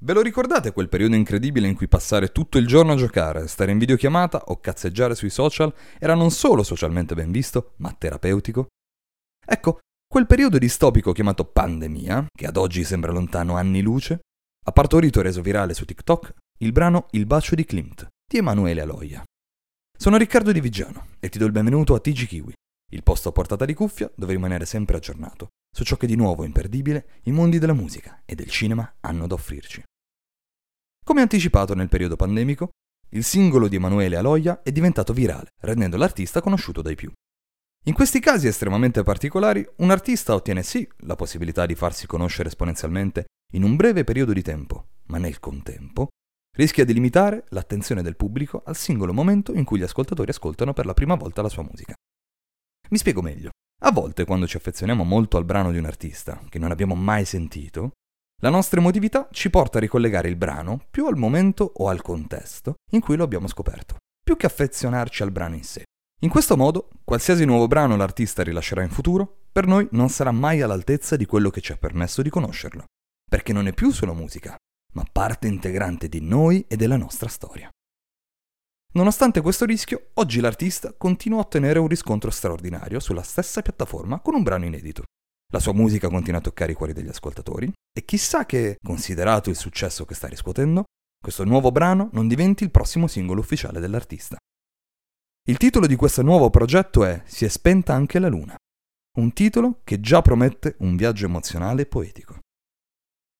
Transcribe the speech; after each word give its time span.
Ve 0.00 0.12
lo 0.12 0.22
ricordate 0.22 0.72
quel 0.72 0.88
periodo 0.88 1.16
incredibile 1.16 1.66
in 1.66 1.74
cui 1.74 1.88
passare 1.88 2.30
tutto 2.30 2.58
il 2.58 2.68
giorno 2.68 2.92
a 2.92 2.96
giocare, 2.96 3.48
stare 3.48 3.72
in 3.72 3.78
videochiamata 3.78 4.44
o 4.46 4.60
cazzeggiare 4.60 5.16
sui 5.16 5.28
social 5.28 5.74
era 5.98 6.14
non 6.14 6.30
solo 6.30 6.62
socialmente 6.62 7.16
ben 7.16 7.32
visto, 7.32 7.72
ma 7.78 7.92
terapeutico? 7.92 8.68
Ecco, 9.44 9.80
quel 10.06 10.26
periodo 10.26 10.56
distopico 10.56 11.10
chiamato 11.10 11.44
pandemia, 11.46 12.28
che 12.32 12.46
ad 12.46 12.56
oggi 12.56 12.84
sembra 12.84 13.10
lontano 13.10 13.56
anni 13.56 13.82
luce, 13.82 14.20
ha 14.66 14.70
partorito 14.70 15.18
e 15.18 15.24
reso 15.24 15.42
virale 15.42 15.74
su 15.74 15.84
TikTok 15.84 16.32
il 16.58 16.70
brano 16.70 17.08
Il 17.10 17.26
bacio 17.26 17.56
di 17.56 17.64
Klimt 17.64 18.06
di 18.24 18.38
Emanuele 18.38 18.82
Aloia. 18.82 19.24
Sono 19.98 20.16
Riccardo 20.16 20.52
Di 20.52 20.60
Vigiano 20.60 21.08
e 21.18 21.28
ti 21.28 21.38
do 21.38 21.44
il 21.44 21.52
benvenuto 21.52 21.94
a 21.94 22.00
TG 22.00 22.26
Kiwi, 22.26 22.52
il 22.92 23.02
posto 23.02 23.30
a 23.30 23.32
portata 23.32 23.64
di 23.64 23.74
cuffia 23.74 24.08
dove 24.14 24.32
rimanere 24.32 24.64
sempre 24.64 24.96
aggiornato 24.96 25.48
su 25.70 25.84
ciò 25.84 25.96
che 25.96 26.06
di 26.06 26.16
nuovo 26.16 26.44
imperdibile 26.44 27.20
i 27.24 27.32
mondi 27.32 27.58
della 27.58 27.72
musica 27.72 28.22
e 28.24 28.34
del 28.34 28.48
cinema 28.48 28.96
hanno 29.00 29.26
da 29.26 29.34
offrirci. 29.34 29.82
Come 31.04 31.20
anticipato 31.20 31.74
nel 31.74 31.88
periodo 31.88 32.16
pandemico, 32.16 32.70
il 33.10 33.24
singolo 33.24 33.68
di 33.68 33.76
Emanuele 33.76 34.16
Aloia 34.16 34.62
è 34.62 34.70
diventato 34.70 35.12
virale, 35.12 35.48
rendendo 35.62 35.96
l'artista 35.96 36.42
conosciuto 36.42 36.82
dai 36.82 36.94
più. 36.94 37.10
In 37.86 37.94
questi 37.94 38.20
casi 38.20 38.46
estremamente 38.46 39.02
particolari, 39.02 39.66
un 39.76 39.90
artista 39.90 40.34
ottiene 40.34 40.62
sì 40.62 40.86
la 40.98 41.16
possibilità 41.16 41.64
di 41.64 41.74
farsi 41.74 42.06
conoscere 42.06 42.48
esponenzialmente 42.48 43.26
in 43.54 43.62
un 43.62 43.76
breve 43.76 44.04
periodo 44.04 44.34
di 44.34 44.42
tempo, 44.42 44.88
ma 45.06 45.16
nel 45.16 45.40
contempo 45.40 46.08
rischia 46.58 46.84
di 46.84 46.92
limitare 46.92 47.44
l'attenzione 47.50 48.02
del 48.02 48.16
pubblico 48.16 48.62
al 48.66 48.76
singolo 48.76 49.14
momento 49.14 49.54
in 49.54 49.64
cui 49.64 49.78
gli 49.78 49.84
ascoltatori 49.84 50.30
ascoltano 50.30 50.72
per 50.72 50.84
la 50.84 50.92
prima 50.92 51.14
volta 51.14 51.40
la 51.40 51.48
sua 51.48 51.62
musica. 51.62 51.94
Mi 52.90 52.98
spiego 52.98 53.22
meglio. 53.22 53.50
A 53.82 53.92
volte, 53.92 54.24
quando 54.24 54.46
ci 54.46 54.56
affezioniamo 54.56 55.04
molto 55.04 55.36
al 55.36 55.44
brano 55.44 55.70
di 55.70 55.78
un 55.78 55.84
artista, 55.84 56.42
che 56.48 56.58
non 56.58 56.72
abbiamo 56.72 56.96
mai 56.96 57.24
sentito, 57.24 57.92
la 58.42 58.50
nostra 58.50 58.80
emotività 58.80 59.28
ci 59.30 59.50
porta 59.50 59.78
a 59.78 59.80
ricollegare 59.80 60.28
il 60.28 60.36
brano 60.36 60.80
più 60.90 61.06
al 61.06 61.16
momento 61.16 61.72
o 61.76 61.88
al 61.88 62.02
contesto 62.02 62.74
in 62.92 63.00
cui 63.00 63.16
lo 63.16 63.24
abbiamo 63.24 63.46
scoperto, 63.46 63.96
più 64.22 64.36
che 64.36 64.46
affezionarci 64.46 65.22
al 65.22 65.30
brano 65.30 65.54
in 65.54 65.64
sé. 65.64 65.84
In 66.22 66.28
questo 66.28 66.56
modo, 66.56 66.88
qualsiasi 67.04 67.44
nuovo 67.44 67.68
brano 67.68 67.96
l'artista 67.96 68.42
rilascerà 68.42 68.82
in 68.82 68.90
futuro, 68.90 69.42
per 69.52 69.66
noi 69.66 69.86
non 69.92 70.08
sarà 70.08 70.32
mai 70.32 70.60
all'altezza 70.60 71.16
di 71.16 71.26
quello 71.26 71.50
che 71.50 71.60
ci 71.60 71.70
ha 71.70 71.76
permesso 71.76 72.22
di 72.22 72.30
conoscerlo, 72.30 72.84
perché 73.28 73.52
non 73.52 73.68
è 73.68 73.72
più 73.72 73.92
solo 73.92 74.14
musica, 74.14 74.56
ma 74.94 75.04
parte 75.10 75.46
integrante 75.46 76.08
di 76.08 76.20
noi 76.20 76.64
e 76.66 76.76
della 76.76 76.96
nostra 76.96 77.28
storia. 77.28 77.68
Nonostante 78.98 79.42
questo 79.42 79.64
rischio, 79.64 80.08
oggi 80.14 80.40
l'artista 80.40 80.92
continua 80.92 81.38
a 81.38 81.42
ottenere 81.42 81.78
un 81.78 81.86
riscontro 81.86 82.32
straordinario 82.32 82.98
sulla 82.98 83.22
stessa 83.22 83.62
piattaforma 83.62 84.18
con 84.18 84.34
un 84.34 84.42
brano 84.42 84.64
inedito. 84.64 85.04
La 85.52 85.60
sua 85.60 85.72
musica 85.72 86.08
continua 86.08 86.40
a 86.40 86.42
toccare 86.42 86.72
i 86.72 86.74
cuori 86.74 86.92
degli 86.92 87.06
ascoltatori 87.06 87.72
e 87.96 88.04
chissà 88.04 88.44
che, 88.44 88.76
considerato 88.82 89.50
il 89.50 89.56
successo 89.56 90.04
che 90.04 90.16
sta 90.16 90.26
riscuotendo, 90.26 90.82
questo 91.16 91.44
nuovo 91.44 91.70
brano 91.70 92.08
non 92.12 92.26
diventi 92.26 92.64
il 92.64 92.72
prossimo 92.72 93.06
singolo 93.06 93.38
ufficiale 93.38 93.78
dell'artista. 93.78 94.36
Il 95.48 95.58
titolo 95.58 95.86
di 95.86 95.94
questo 95.94 96.22
nuovo 96.22 96.50
progetto 96.50 97.04
è 97.04 97.22
Si 97.24 97.44
è 97.44 97.48
spenta 97.48 97.94
anche 97.94 98.18
la 98.18 98.28
luna, 98.28 98.56
un 99.18 99.32
titolo 99.32 99.78
che 99.84 100.00
già 100.00 100.22
promette 100.22 100.74
un 100.80 100.96
viaggio 100.96 101.26
emozionale 101.26 101.82
e 101.82 101.86
poetico. 101.86 102.37